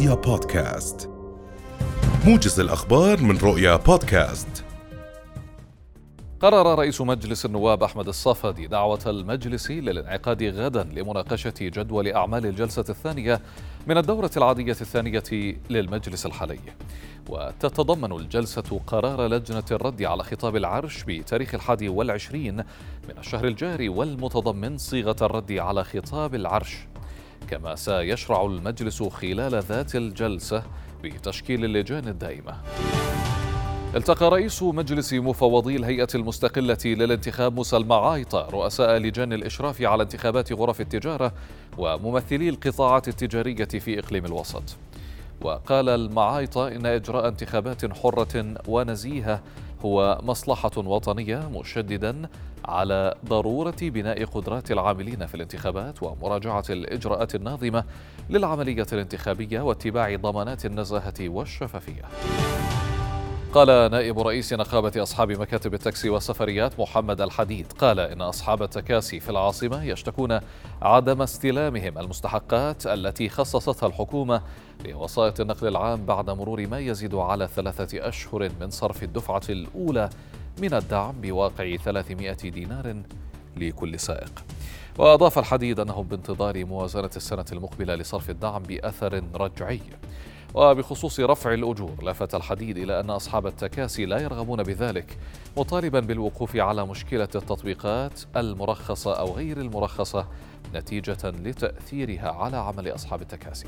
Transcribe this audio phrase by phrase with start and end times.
[0.00, 1.10] رؤيا بودكاست.
[2.26, 4.64] موجز الأخبار من رؤيا بودكاست.
[6.40, 13.40] قرر رئيس مجلس النواب أحمد الصفدي دعوة المجلس للانعقاد غدا لمناقشة جدول أعمال الجلسة الثانية
[13.86, 16.60] من الدورة العادية الثانية للمجلس الحالي.
[17.28, 22.56] وتتضمن الجلسة قرار لجنة الرد على خطاب العرش بتاريخ الحادي والعشرين
[23.08, 26.76] من الشهر الجاري والمتضمن صيغة الرد على خطاب العرش.
[27.50, 30.62] كما سيشرع المجلس خلال ذات الجلسة
[31.02, 32.54] بتشكيل اللجان الدائمة.
[33.96, 40.80] التقى رئيس مجلس مفوضي الهيئة المستقلة للانتخاب موسى المعايطة رؤساء لجان الإشراف على انتخابات غرف
[40.80, 41.32] التجارة
[41.78, 44.62] وممثلي القطاعات التجارية في إقليم الوسط.
[45.40, 49.42] وقال المعايطة إن إجراء انتخابات حرة ونزيهة
[49.84, 52.28] هو مصلحة وطنية مشددا
[52.64, 57.84] على ضرورة بناء قدرات العاملين في الانتخابات ومراجعة الإجراءات الناظمة
[58.30, 62.02] للعملية الانتخابية واتباع ضمانات النزاهة والشفافية.
[63.52, 69.30] قال نائب رئيس نقابة أصحاب مكاتب التاكسي والسفريات محمد الحديد قال إن أصحاب التكاسي في
[69.30, 70.40] العاصمة يشتكون
[70.82, 74.42] عدم استلامهم المستحقات التي خصصتها الحكومة
[74.86, 80.10] لوسائط النقل العام بعد مرور ما يزيد على ثلاثة أشهر من صرف الدفعة الأولى
[80.58, 83.02] من الدعم بواقع 300 دينار
[83.56, 84.44] لكل سائق.
[84.98, 89.80] وأضاف الحديد أنهم بانتظار موازنة السنة المقبلة لصرف الدعم بأثر رجعي.
[90.54, 95.18] وبخصوص رفع الأجور لفت الحديد إلى أن أصحاب التكاسي لا يرغبون بذلك
[95.56, 100.26] مطالبا بالوقوف على مشكلة التطبيقات المرخصة أو غير المرخصة
[100.74, 103.66] نتيجة لتأثيرها على عمل أصحاب التكاسي.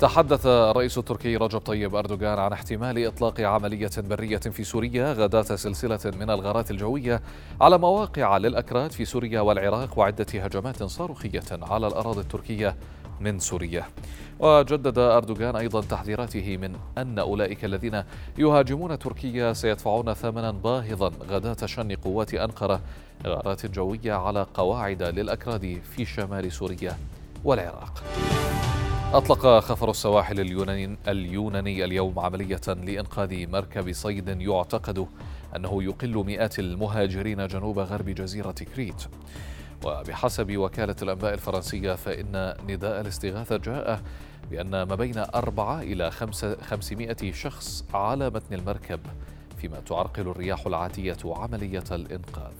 [0.00, 6.00] تحدث الرئيس التركي رجب طيب أردوغان عن احتمال إطلاق عملية برية في سوريا غداة سلسلة
[6.04, 7.22] من الغارات الجوية
[7.60, 12.76] على مواقع للأكراد في سوريا والعراق وعدة هجمات صاروخية على الأراضي التركية.
[13.22, 13.84] من سوريا.
[14.38, 18.02] وجدد أردوغان أيضا تحذيراته من أن أولئك الذين
[18.38, 22.80] يهاجمون تركيا سيدفعون ثمنا باهظا غداة شن قوات أنقرة
[23.26, 26.96] غارات جوية على قواعد للأكراد في شمال سوريا
[27.44, 28.02] والعراق.
[29.12, 35.06] أطلق خفر السواحل اليوناني, اليوناني اليوم عملية لإنقاذ مركب صيد يعتقد
[35.56, 39.02] أنه يقل مئات المهاجرين جنوب غرب جزيرة كريت.
[39.84, 44.00] وبحسب وكالة الأنباء الفرنسية فإن نداء الاستغاثة جاء
[44.50, 46.10] بأن ما بين أربعة إلى
[46.62, 49.00] خمسمائة شخص على متن المركب
[49.60, 52.52] فيما تعرقل الرياح العاتية عملية الإنقاذ.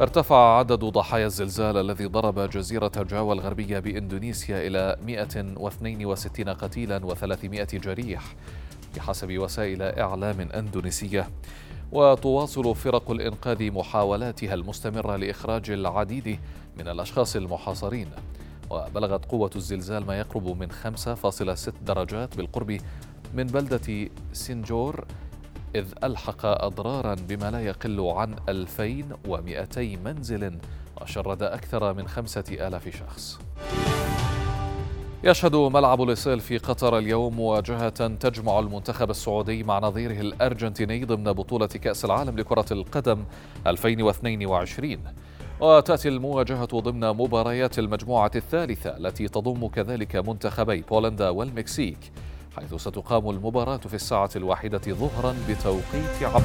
[0.00, 8.22] ارتفع عدد ضحايا الزلزال الذي ضرب جزيرة جاوا الغربية بإندونيسيا إلى 162 قتيلا و300 جريح
[8.96, 11.28] بحسب وسائل إعلام أندونيسية.
[11.92, 16.38] وتواصل فرق الإنقاذ محاولاتها المستمرة لإخراج العديد
[16.78, 18.08] من الأشخاص المحاصرين.
[18.70, 22.80] وبلغت قوة الزلزال ما يقرب من 5.6 درجات بالقرب
[23.34, 25.04] من بلدة سنجور
[25.74, 30.58] إذ ألحق أضرارا بما لا يقل عن 2200 منزل
[31.02, 33.38] وشرد أكثر من خمسة آلاف شخص.
[35.26, 41.66] يشهد ملعب لوسيل في قطر اليوم مواجهة تجمع المنتخب السعودي مع نظيره الأرجنتيني ضمن بطولة
[41.66, 43.24] كأس العالم لكرة القدم
[43.66, 44.98] 2022
[45.60, 52.12] وتأتي المواجهة ضمن مباريات المجموعة الثالثة التي تضم كذلك منتخبي بولندا والمكسيك
[52.56, 56.42] حيث ستقام المباراة في الساعة الواحدة ظهرا بتوقيت عمان.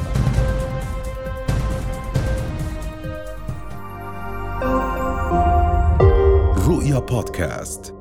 [6.68, 8.01] رؤيا بودكاست.